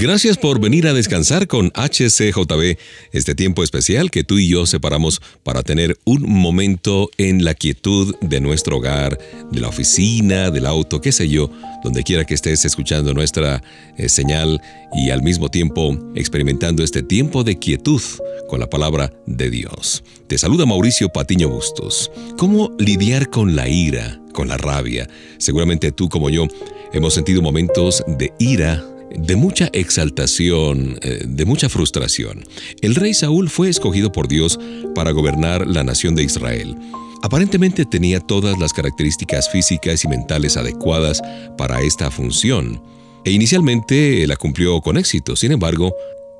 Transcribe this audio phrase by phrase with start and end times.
[0.00, 2.78] Gracias por venir a descansar con HCJB,
[3.10, 8.14] este tiempo especial que tú y yo separamos para tener un momento en la quietud
[8.20, 9.18] de nuestro hogar,
[9.50, 11.50] de la oficina, del auto, qué sé yo,
[11.82, 13.60] donde quiera que estés escuchando nuestra
[13.96, 14.62] eh, señal
[14.94, 18.00] y al mismo tiempo experimentando este tiempo de quietud
[18.48, 20.04] con la palabra de Dios.
[20.28, 22.12] Te saluda Mauricio Patiño Bustos.
[22.36, 25.08] ¿Cómo lidiar con la ira, con la rabia?
[25.38, 26.46] Seguramente tú como yo
[26.92, 28.80] hemos sentido momentos de ira
[29.16, 32.44] de mucha exaltación, eh, de mucha frustración.
[32.82, 34.58] El rey Saúl fue escogido por Dios
[34.94, 36.76] para gobernar la nación de Israel.
[37.22, 41.20] Aparentemente tenía todas las características físicas y mentales adecuadas
[41.56, 42.80] para esta función,
[43.24, 45.34] e inicialmente la cumplió con éxito.
[45.34, 45.94] Sin embargo,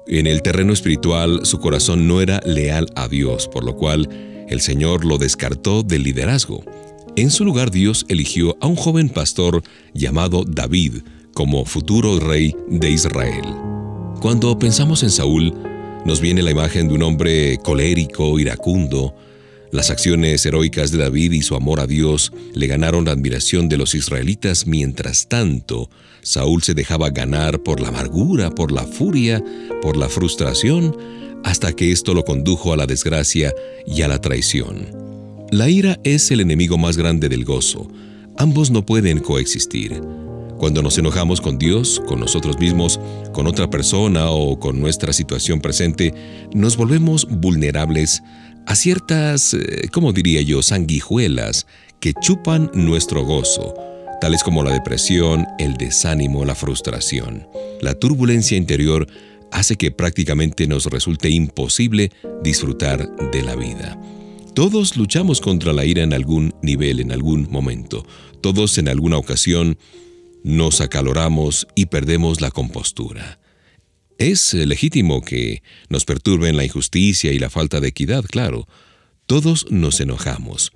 [0.06, 4.08] en el terreno espiritual su corazón no era leal a Dios, por lo cual
[4.48, 6.62] el Señor lo descartó del liderazgo.
[7.16, 11.02] En su lugar Dios eligió a un joven pastor llamado David,
[11.39, 13.44] como futuro rey de Israel.
[14.20, 15.55] Cuando pensamos en Saúl,
[16.05, 19.14] nos viene la imagen de un hombre colérico, iracundo.
[19.70, 23.77] Las acciones heroicas de David y su amor a Dios le ganaron la admiración de
[23.77, 25.90] los israelitas, mientras tanto,
[26.23, 29.41] Saúl se dejaba ganar por la amargura, por la furia,
[29.80, 30.96] por la frustración,
[31.45, 33.55] hasta que esto lo condujo a la desgracia
[33.86, 34.89] y a la traición.
[35.52, 37.89] La ira es el enemigo más grande del gozo.
[38.36, 40.02] Ambos no pueden coexistir.
[40.58, 42.98] Cuando nos enojamos con Dios, con nosotros mismos,
[43.33, 46.13] con otra persona o con nuestra situación presente,
[46.52, 48.23] nos volvemos vulnerables
[48.67, 51.67] a ciertas, eh, ¿cómo diría yo?, sanguijuelas
[52.01, 53.73] que chupan nuestro gozo,
[54.20, 57.47] tales como la depresión, el desánimo, la frustración.
[57.80, 59.07] La turbulencia interior
[59.52, 62.11] hace que prácticamente nos resulte imposible
[62.42, 63.97] disfrutar de la vida.
[64.55, 68.05] Todos luchamos contra la ira en algún nivel, en algún momento.
[68.41, 69.79] Todos en alguna ocasión
[70.48, 73.39] nos acaloramos y perdemos la compostura.
[74.17, 78.67] Es legítimo que nos perturben la injusticia y la falta de equidad, claro.
[79.27, 80.73] Todos nos enojamos.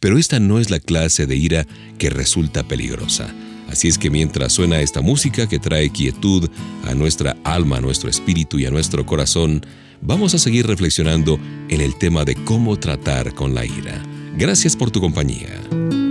[0.00, 1.68] Pero esta no es la clase de ira
[1.98, 3.32] que resulta peligrosa.
[3.68, 6.50] Así es que mientras suena esta música que trae quietud
[6.84, 9.64] a nuestra alma, a nuestro espíritu y a nuestro corazón,
[10.00, 14.02] vamos a seguir reflexionando en el tema de cómo tratar con la ira.
[14.36, 16.01] Gracias por tu compañía.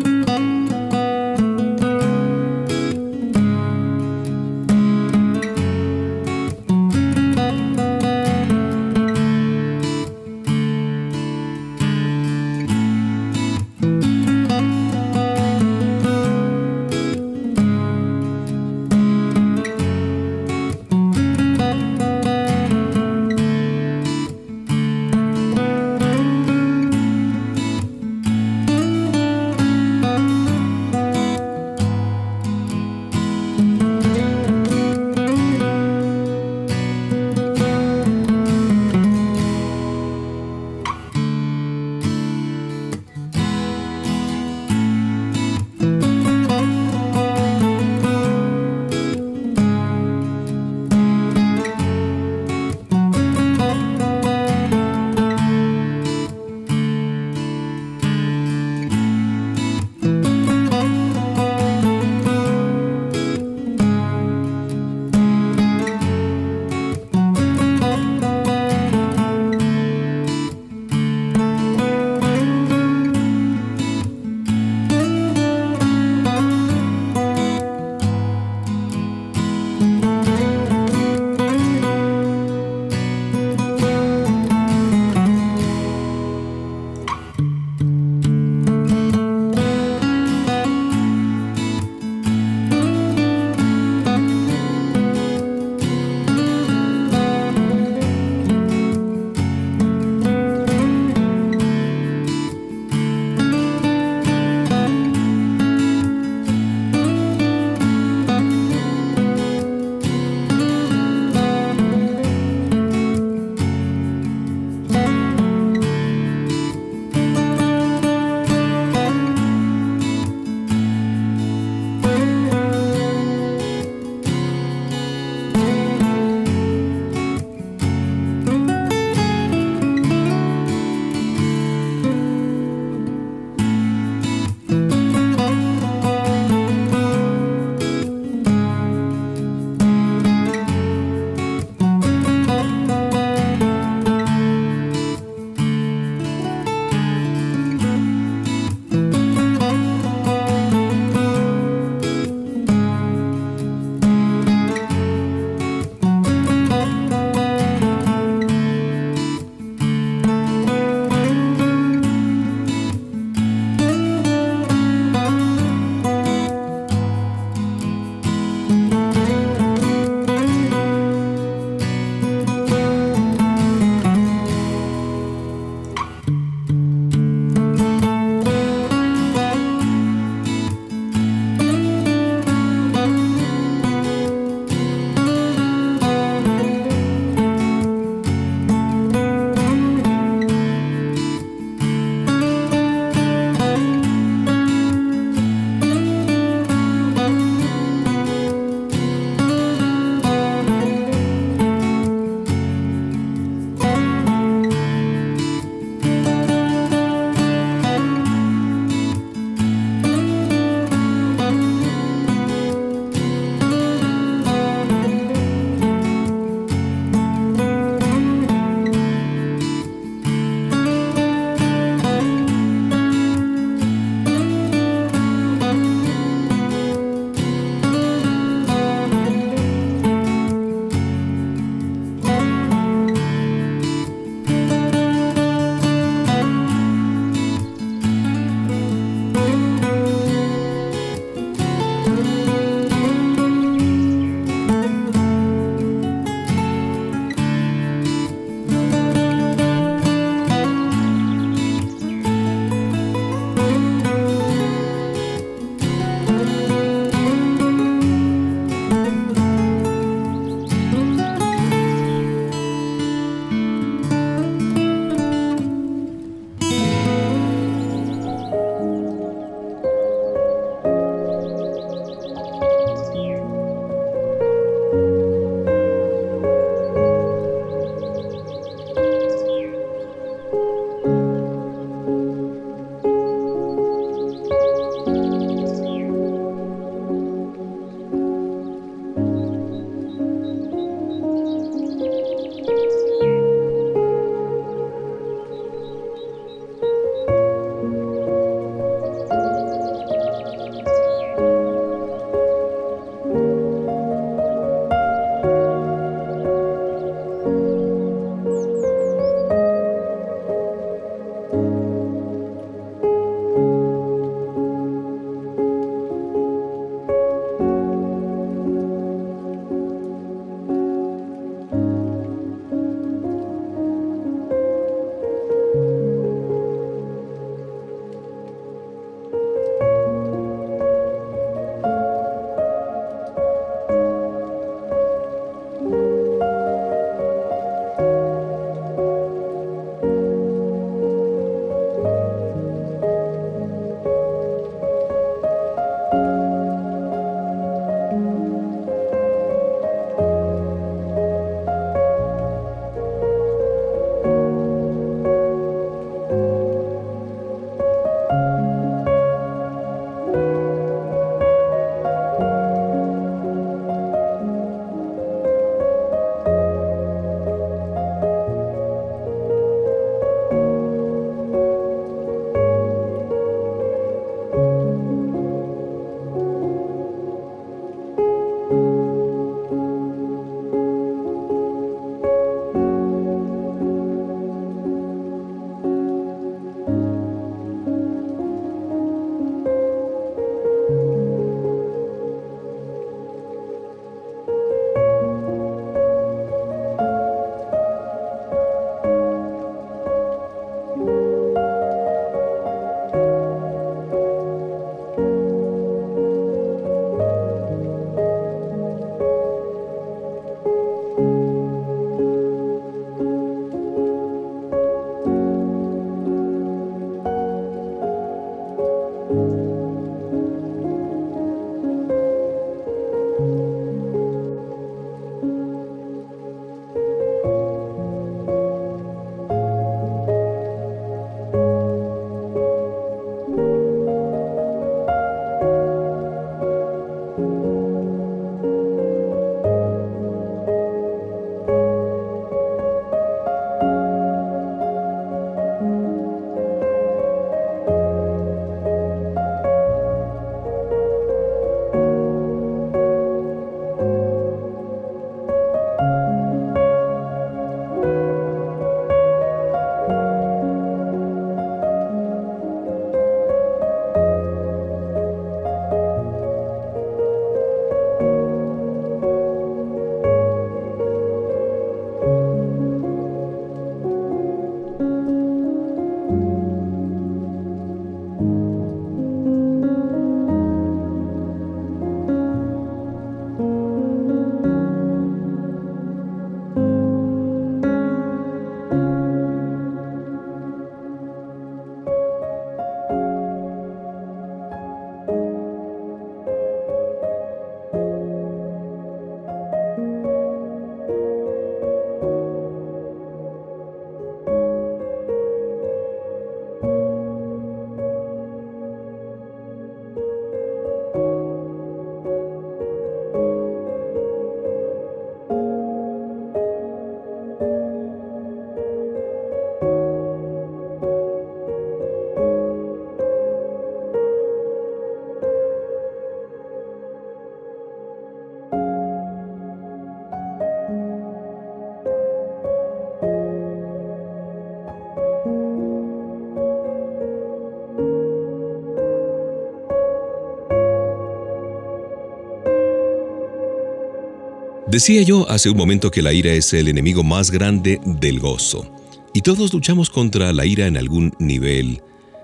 [544.91, 548.93] Decía yo hace un momento que la ira es el enemigo más grande del gozo.
[549.34, 552.02] Y todos luchamos contra la ira en algún nivel.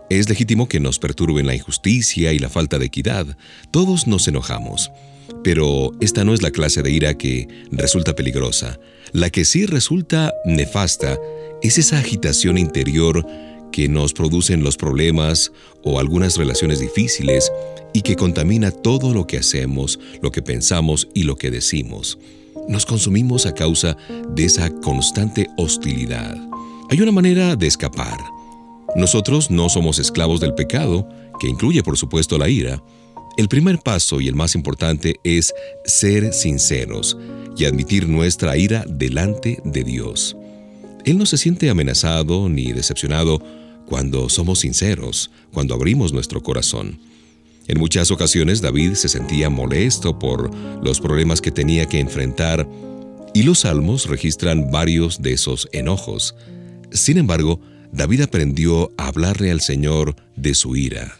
[0.10, 3.38] Es legítimo que nos perturben la injusticia y la falta de equidad.
[3.70, 4.92] Todos nos enojamos.
[5.44, 8.80] Pero esta no es la clase de ira que resulta peligrosa.
[9.12, 11.20] La que sí resulta nefasta
[11.62, 13.28] es esa agitación interior
[13.78, 15.52] que nos producen los problemas
[15.84, 17.52] o algunas relaciones difíciles
[17.94, 22.18] y que contamina todo lo que hacemos, lo que pensamos y lo que decimos.
[22.68, 23.96] Nos consumimos a causa
[24.30, 26.36] de esa constante hostilidad.
[26.90, 28.18] Hay una manera de escapar.
[28.96, 31.08] Nosotros no somos esclavos del pecado,
[31.40, 32.82] que incluye por supuesto la ira.
[33.38, 35.54] El primer paso y el más importante es
[35.86, 37.16] ser sinceros
[37.56, 40.36] y admitir nuestra ira delante de Dios.
[41.06, 43.40] Él no se siente amenazado ni decepcionado
[43.88, 47.00] cuando somos sinceros, cuando abrimos nuestro corazón.
[47.68, 50.54] En muchas ocasiones David se sentía molesto por
[50.84, 52.68] los problemas que tenía que enfrentar
[53.34, 56.36] y los salmos registran varios de esos enojos.
[56.92, 57.60] Sin embargo,
[57.92, 61.18] David aprendió a hablarle al Señor de su ira.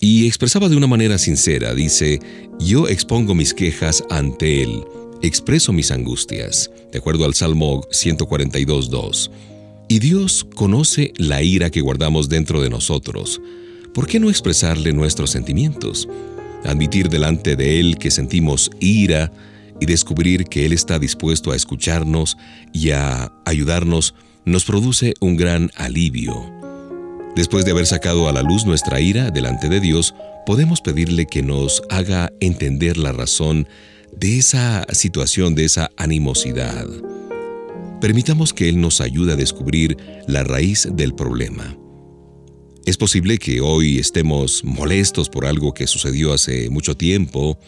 [0.00, 2.20] Y expresaba de una manera sincera, dice,
[2.58, 4.84] yo expongo mis quejas ante Él,
[5.22, 9.30] expreso mis angustias, de acuerdo al Salmo 142.2.
[9.90, 13.42] Y Dios conoce la ira que guardamos dentro de nosotros,
[13.92, 16.08] ¿por qué no expresarle nuestros sentimientos?
[16.64, 19.32] Admitir delante de Él que sentimos ira
[19.80, 22.36] y descubrir que Él está dispuesto a escucharnos
[22.72, 26.34] y a ayudarnos nos produce un gran alivio.
[27.34, 30.14] Después de haber sacado a la luz nuestra ira delante de Dios,
[30.46, 33.66] podemos pedirle que nos haga entender la razón
[34.16, 36.86] de esa situación, de esa animosidad.
[38.00, 41.76] Permitamos que Él nos ayude a descubrir la raíz del problema.
[42.86, 47.58] Es posible que hoy estemos molestos por algo que sucedió hace mucho tiempo,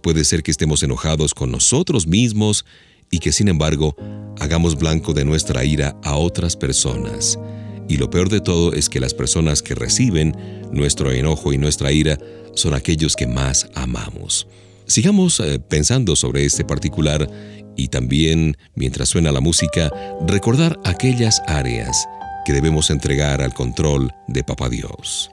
[0.00, 2.64] puede ser que estemos enojados con nosotros mismos
[3.10, 3.94] y que sin embargo
[4.40, 7.38] hagamos blanco de nuestra ira a otras personas.
[7.86, 10.34] Y lo peor de todo es que las personas que reciben
[10.72, 12.18] nuestro enojo y nuestra ira
[12.54, 14.46] son aquellos que más amamos.
[14.86, 17.28] Sigamos eh, pensando sobre este particular
[17.76, 19.90] y también, mientras suena la música,
[20.26, 22.08] recordar aquellas áreas
[22.44, 25.30] que debemos entregar al control de Papá Dios.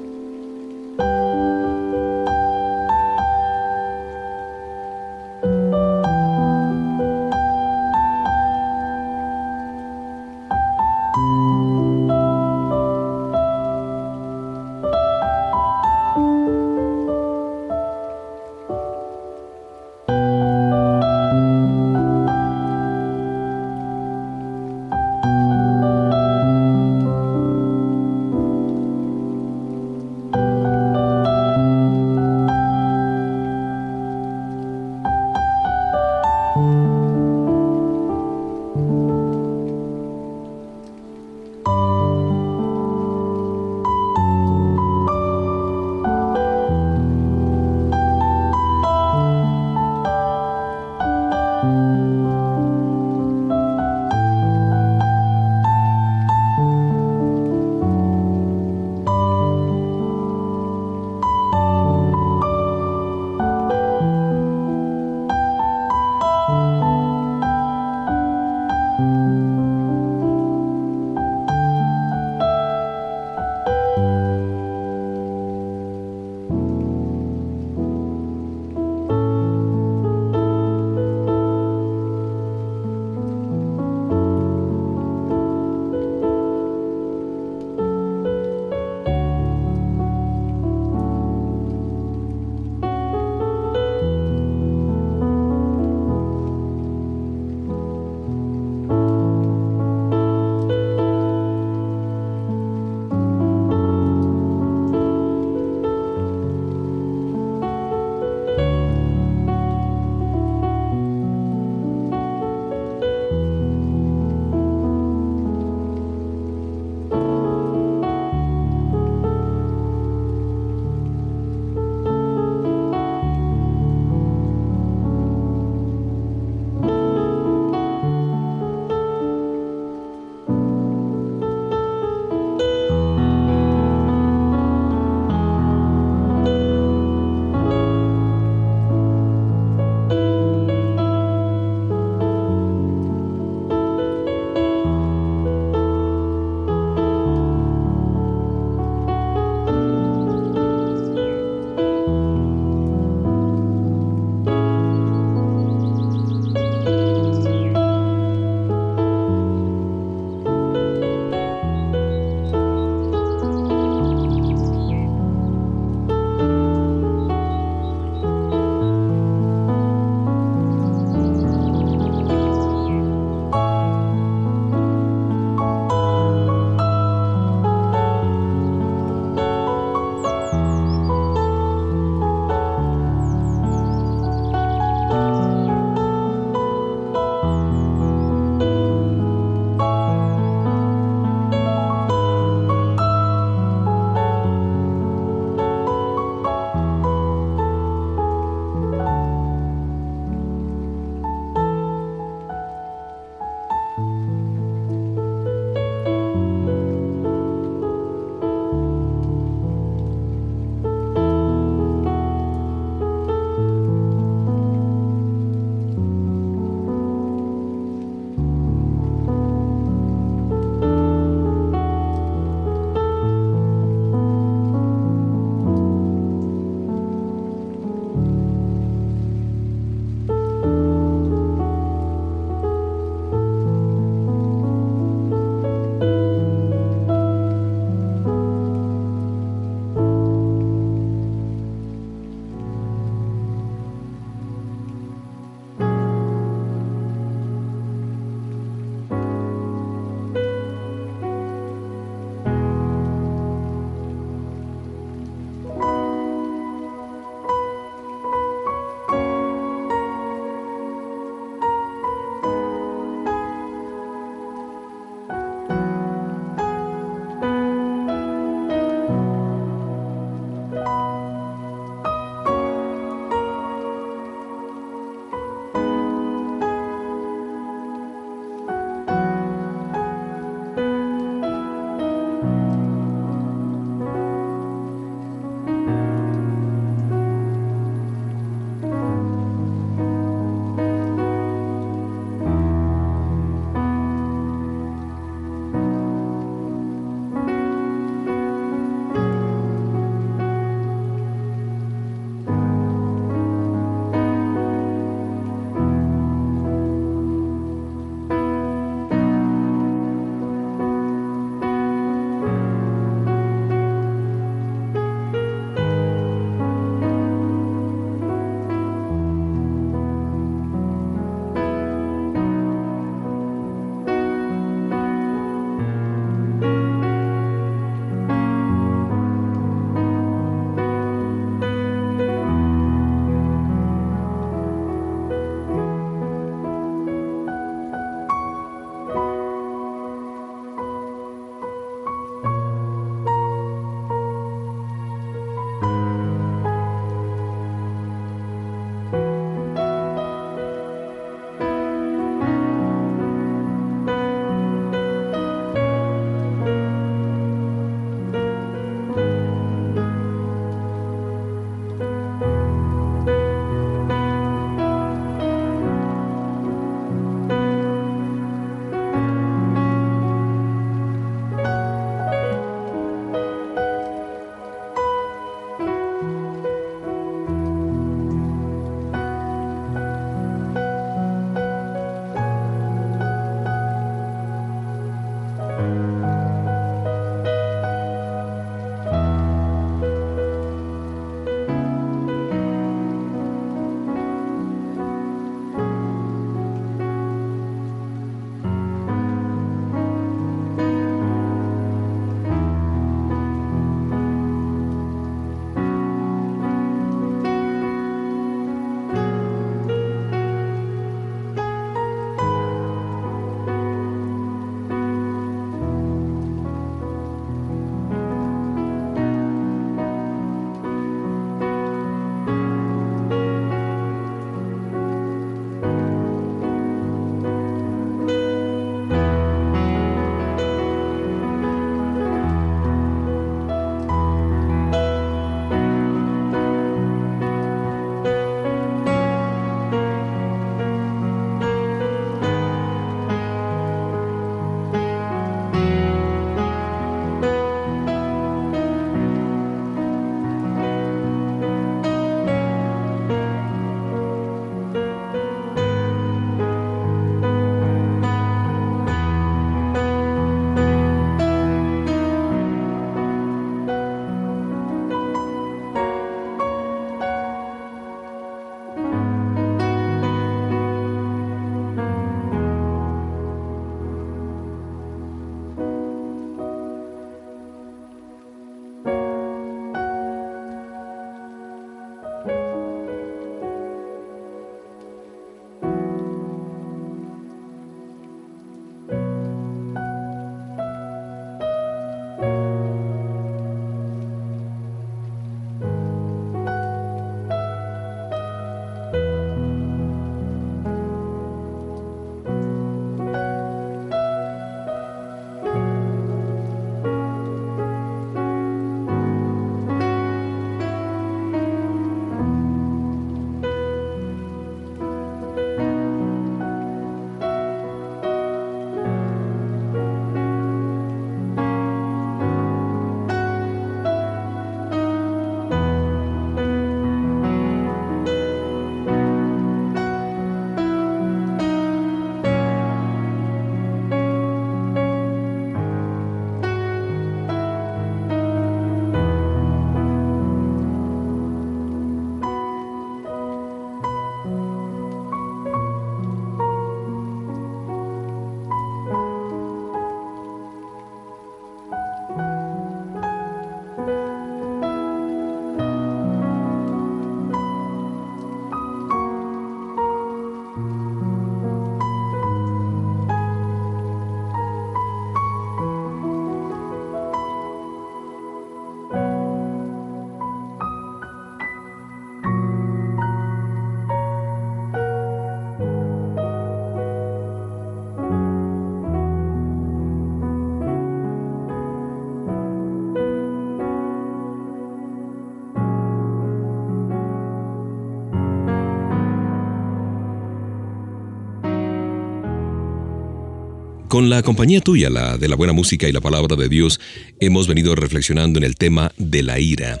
[594.08, 596.98] Con la compañía tuya, la de la buena música y la palabra de Dios,
[597.40, 600.00] hemos venido reflexionando en el tema de la ira.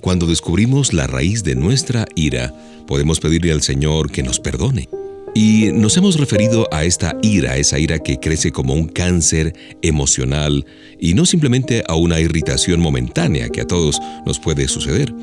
[0.00, 2.52] Cuando descubrimos la raíz de nuestra ira,
[2.88, 4.88] podemos pedirle al Señor que nos perdone.
[5.36, 10.66] Y nos hemos referido a esta ira, esa ira que crece como un cáncer emocional
[10.98, 15.14] y no simplemente a una irritación momentánea que a todos nos puede suceder.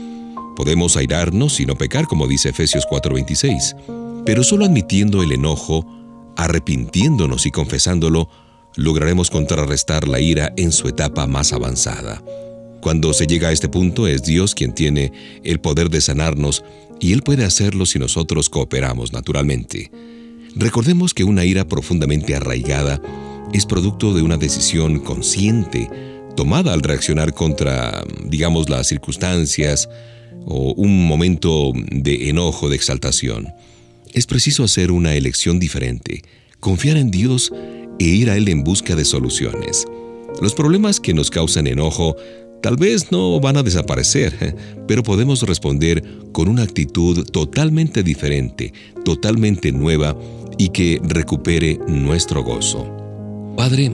[0.55, 6.00] Podemos airarnos y no pecar, como dice Efesios 4:26, pero solo admitiendo el enojo,
[6.37, 8.29] arrepintiéndonos y confesándolo,
[8.75, 12.21] lograremos contrarrestar la ira en su etapa más avanzada.
[12.81, 15.11] Cuando se llega a este punto es Dios quien tiene
[15.43, 16.63] el poder de sanarnos
[16.99, 19.91] y Él puede hacerlo si nosotros cooperamos naturalmente.
[20.55, 23.01] Recordemos que una ira profundamente arraigada
[23.53, 25.89] es producto de una decisión consciente
[26.35, 29.89] tomada al reaccionar contra, digamos, las circunstancias
[30.45, 33.53] o un momento de enojo, de exaltación.
[34.13, 36.21] Es preciso hacer una elección diferente,
[36.59, 37.51] confiar en Dios
[37.97, 39.85] e ir a Él en busca de soluciones.
[40.41, 42.17] Los problemas que nos causan enojo
[42.61, 44.55] tal vez no van a desaparecer,
[44.87, 48.73] pero podemos responder con una actitud totalmente diferente,
[49.05, 50.17] totalmente nueva
[50.57, 52.85] y que recupere nuestro gozo.
[53.55, 53.91] Padre,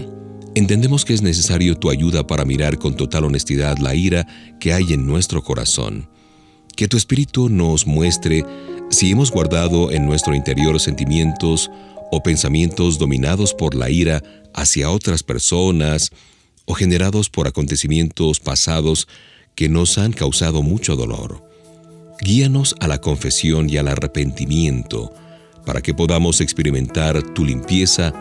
[0.56, 4.25] entendemos que es necesario tu ayuda para mirar con total honestidad la ira
[4.60, 6.10] que hay en nuestro corazón.
[6.75, 8.43] Que tu Espíritu nos muestre
[8.89, 11.69] si hemos guardado en nuestro interior sentimientos
[12.12, 14.23] o pensamientos dominados por la ira
[14.54, 16.12] hacia otras personas
[16.65, 19.08] o generados por acontecimientos pasados
[19.56, 21.43] que nos han causado mucho dolor.
[22.21, 25.13] Guíanos a la confesión y al arrepentimiento
[25.65, 28.13] para que podamos experimentar tu limpieza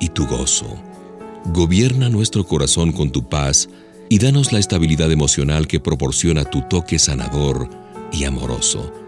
[0.00, 0.76] y tu gozo.
[1.46, 3.68] Gobierna nuestro corazón con tu paz
[4.08, 7.70] y danos la estabilidad emocional que proporciona tu toque sanador
[8.12, 9.07] y amoroso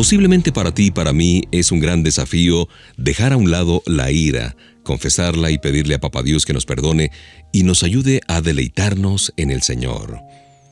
[0.00, 4.10] Posiblemente para ti y para mí es un gran desafío dejar a un lado la
[4.10, 7.10] ira, confesarla y pedirle a Papá Dios que nos perdone
[7.52, 10.18] y nos ayude a deleitarnos en el Señor.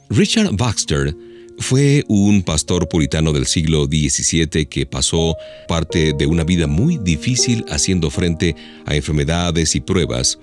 [0.08, 1.14] Richard Baxter
[1.58, 5.36] fue un pastor puritano del siglo XVII que pasó
[5.68, 8.56] parte de una vida muy difícil haciendo frente
[8.86, 10.38] a enfermedades y pruebas,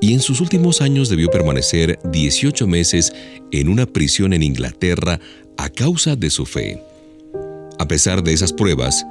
[0.00, 3.12] y en sus últimos años debió permanecer 18 meses
[3.50, 5.18] en una prisión en Inglaterra
[5.56, 6.80] a causa de su fe.
[7.78, 9.06] A pesar de esas pruebas,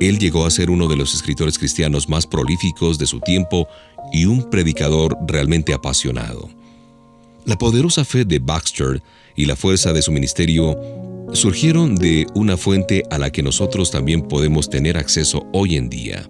[0.00, 3.68] él llegó a ser uno de los escritores cristianos más prolíficos de su tiempo
[4.12, 6.50] y un predicador realmente apasionado.
[7.44, 9.02] La poderosa fe de Baxter
[9.36, 10.78] y la fuerza de su ministerio
[11.32, 16.28] surgieron de una fuente a la que nosotros también podemos tener acceso hoy en día.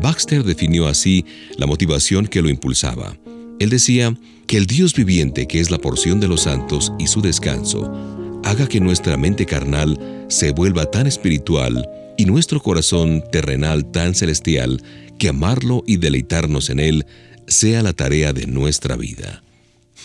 [0.00, 1.24] Baxter definió así
[1.56, 3.16] la motivación que lo impulsaba.
[3.58, 4.16] Él decía
[4.46, 8.15] que el Dios viviente, que es la porción de los santos y su descanso,
[8.46, 14.80] haga que nuestra mente carnal se vuelva tan espiritual y nuestro corazón terrenal tan celestial
[15.18, 17.06] que amarlo y deleitarnos en él
[17.48, 19.42] sea la tarea de nuestra vida.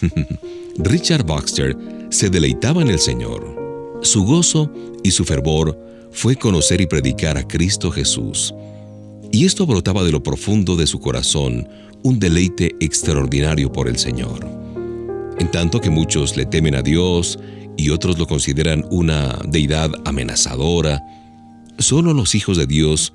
[0.78, 1.78] Richard Baxter
[2.10, 4.00] se deleitaba en el Señor.
[4.02, 4.74] Su gozo
[5.04, 5.78] y su fervor
[6.12, 8.56] fue conocer y predicar a Cristo Jesús.
[9.32, 11.70] Y esto brotaba de lo profundo de su corazón,
[12.02, 14.48] un deleite extraordinario por el Señor.
[15.38, 17.38] En tanto que muchos le temen a Dios
[17.82, 21.02] y otros lo consideran una deidad amenazadora,
[21.80, 23.14] solo los hijos de Dios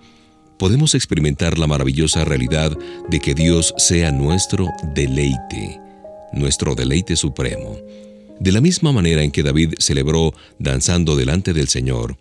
[0.59, 2.77] podemos experimentar la maravillosa realidad
[3.09, 5.81] de que Dios sea nuestro deleite,
[6.33, 7.77] nuestro deleite supremo.
[8.41, 12.17] De la misma manera en que David celebró danzando delante del Señor,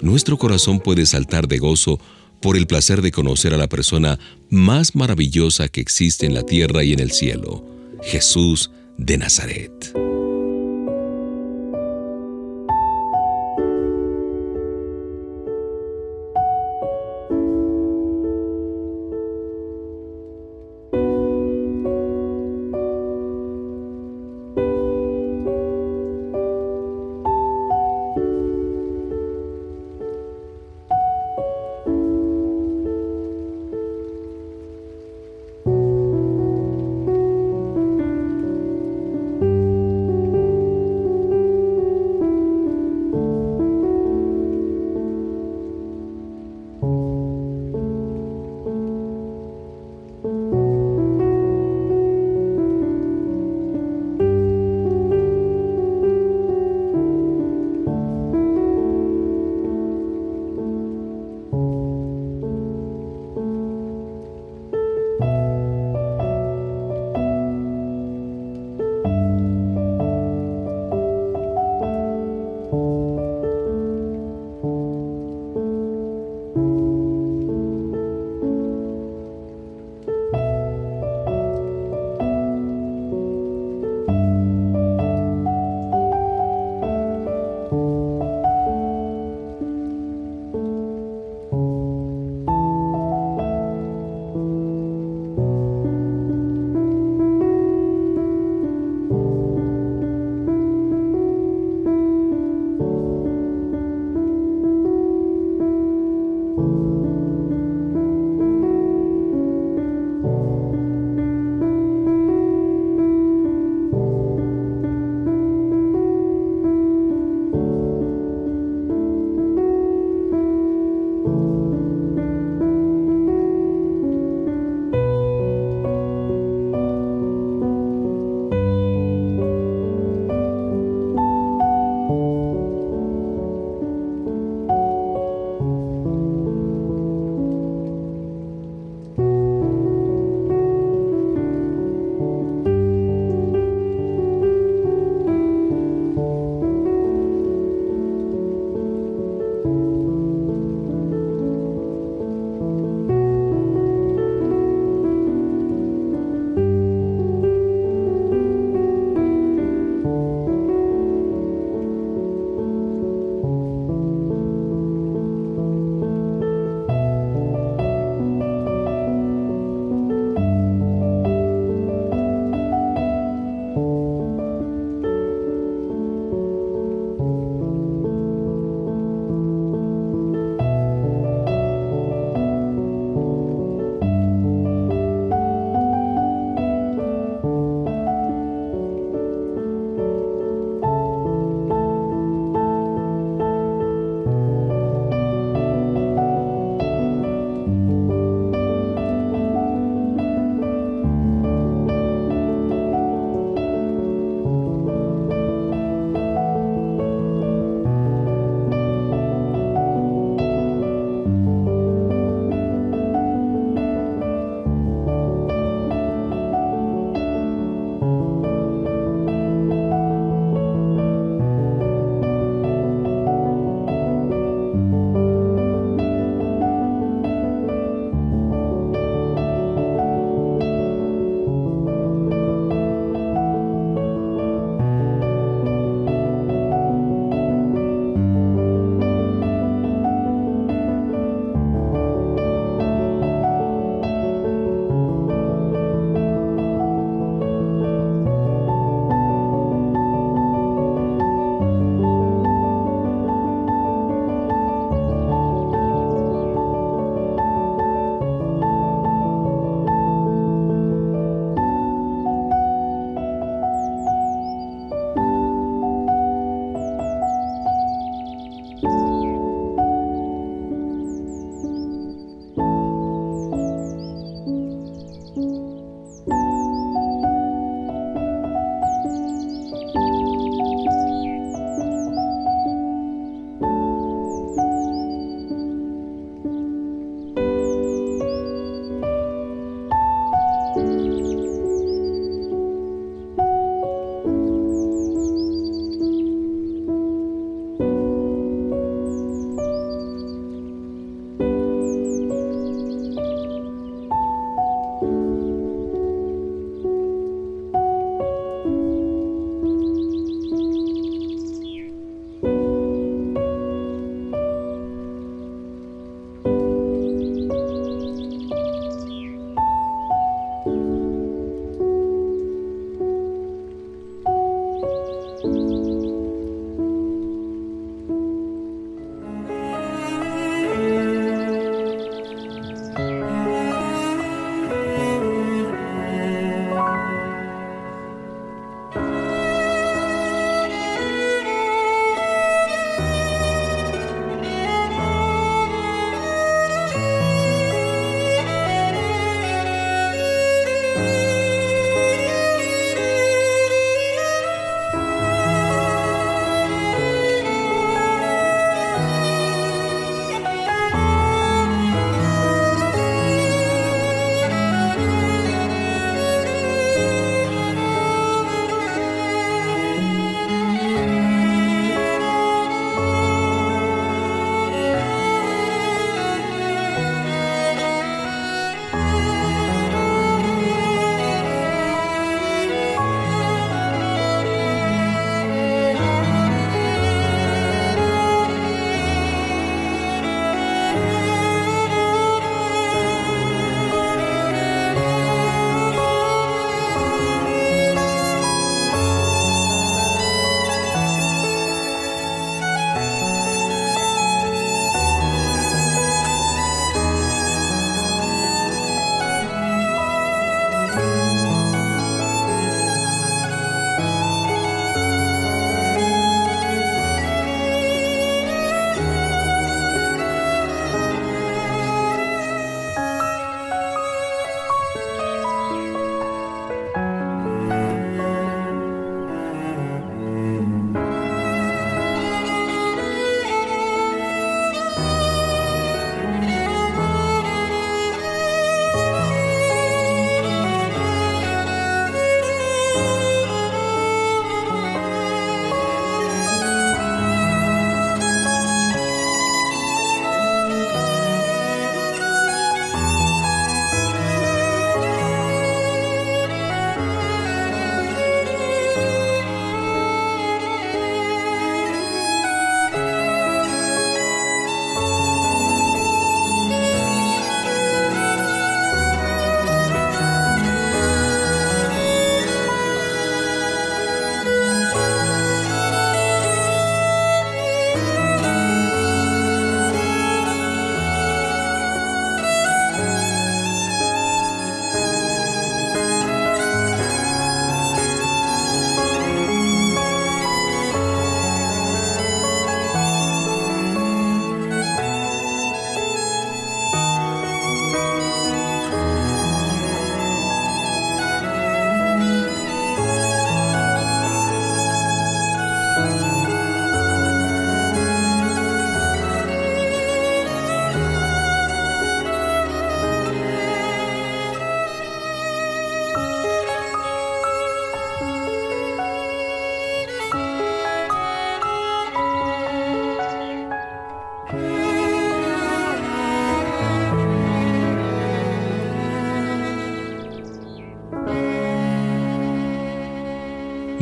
[0.00, 2.00] nuestro corazón puede saltar de gozo
[2.40, 4.18] por el placer de conocer a la persona
[4.48, 7.64] más maravillosa que existe en la tierra y en el cielo,
[8.02, 10.01] Jesús de Nazaret.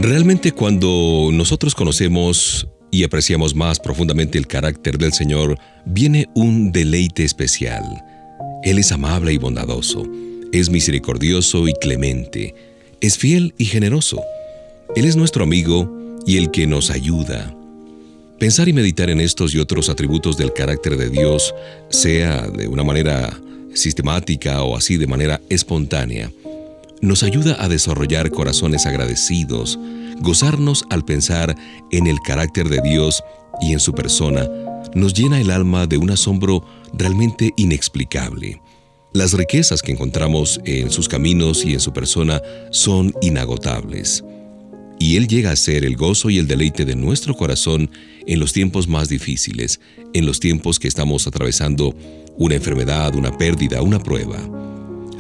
[0.03, 7.23] Realmente cuando nosotros conocemos y apreciamos más profundamente el carácter del Señor, viene un deleite
[7.23, 7.83] especial.
[8.65, 10.07] Él es amable y bondadoso,
[10.53, 12.55] es misericordioso y clemente,
[13.03, 14.23] es fiel y generoso.
[14.97, 17.55] Él es nuestro amigo y el que nos ayuda.
[18.39, 21.55] Pensar y meditar en estos y otros atributos del carácter de Dios,
[21.91, 23.39] sea de una manera
[23.75, 26.33] sistemática o así de manera espontánea,
[27.03, 29.79] nos ayuda a desarrollar corazones agradecidos,
[30.21, 31.57] gozarnos al pensar
[31.91, 33.23] en el carácter de Dios
[33.61, 34.49] y en su persona,
[34.95, 38.61] nos llena el alma de un asombro realmente inexplicable.
[39.13, 42.41] Las riquezas que encontramos en sus caminos y en su persona
[42.71, 44.25] son inagotables.
[45.01, 47.91] Y Él llega a ser el gozo y el deleite de nuestro corazón
[48.27, 49.81] en los tiempos más difíciles,
[50.13, 51.95] en los tiempos que estamos atravesando
[52.37, 54.39] una enfermedad, una pérdida, una prueba.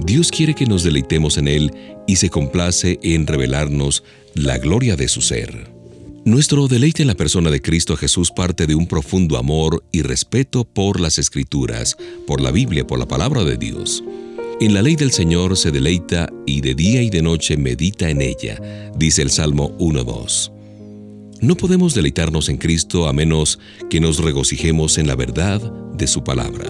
[0.04, 1.72] Dios quiere que nos deleitemos en Él
[2.06, 4.02] y se complace en revelarnos
[4.34, 5.70] la gloria de su ser.
[6.24, 10.64] Nuestro deleite en la persona de Cristo Jesús parte de un profundo amor y respeto
[10.64, 11.96] por las Escrituras,
[12.26, 14.02] por la Biblia, por la palabra de Dios.
[14.60, 18.20] En la ley del Señor se deleita y de día y de noche medita en
[18.20, 18.58] ella,
[18.96, 20.52] dice el Salmo 1.2.
[21.40, 25.60] No podemos deleitarnos en Cristo a menos que nos regocijemos en la verdad
[25.94, 26.66] de su palabra.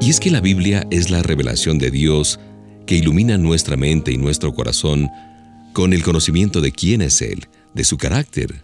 [0.00, 2.38] Y es que la Biblia es la revelación de Dios
[2.86, 5.10] que ilumina nuestra mente y nuestro corazón
[5.72, 8.62] con el conocimiento de quién es Él, de su carácter.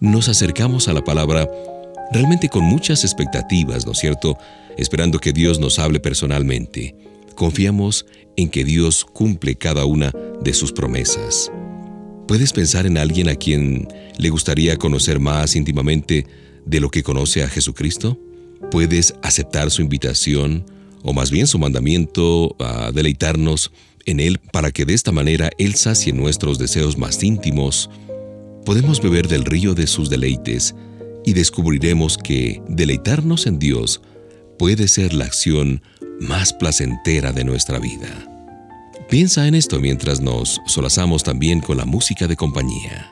[0.00, 1.48] Nos acercamos a la palabra
[2.12, 4.36] realmente con muchas expectativas, ¿no es cierto?
[4.76, 6.96] Esperando que Dios nos hable personalmente.
[7.36, 11.52] Confiamos en que Dios cumple cada una de sus promesas.
[12.26, 13.88] ¿Puedes pensar en alguien a quien
[14.18, 16.26] le gustaría conocer más íntimamente
[16.64, 18.18] de lo que conoce a Jesucristo?
[18.70, 20.64] ¿Puedes aceptar su invitación
[21.02, 23.72] o más bien su mandamiento a deleitarnos
[24.06, 27.90] en Él para que de esta manera Él sacie nuestros deseos más íntimos?
[28.64, 30.74] Podemos beber del río de sus deleites
[31.24, 34.00] y descubriremos que deleitarnos en Dios
[34.58, 35.82] puede ser la acción
[36.20, 38.28] más placentera de nuestra vida.
[39.08, 43.11] Piensa en esto mientras nos solazamos también con la música de compañía.